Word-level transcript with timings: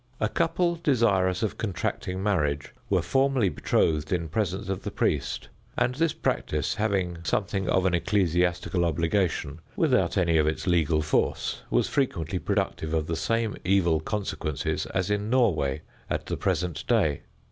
A 0.19 0.27
couple 0.27 0.77
desirous 0.77 1.43
of 1.43 1.59
contracting 1.59 2.23
marriage 2.23 2.73
were 2.89 3.03
formally 3.03 3.49
betrothed 3.49 4.11
in 4.11 4.29
presence 4.29 4.67
of 4.67 4.81
the 4.81 4.89
priest, 4.89 5.49
and 5.77 5.93
this 5.93 6.11
practice, 6.11 6.73
having 6.73 7.19
something 7.23 7.69
of 7.69 7.85
an 7.85 7.93
ecclesiastical 7.93 8.83
obligation 8.83 9.59
without 9.75 10.17
any 10.17 10.39
of 10.39 10.47
its 10.47 10.65
legal 10.65 11.03
force, 11.03 11.61
was 11.69 11.87
frequently 11.87 12.39
productive 12.39 12.95
of 12.95 13.05
the 13.05 13.15
same 13.15 13.55
evil 13.63 13.99
consequences 13.99 14.87
as 14.87 15.11
in 15.11 15.29
Norway 15.29 15.83
at 16.09 16.25
the 16.25 16.35
present 16.35 16.83
day. 16.87 17.21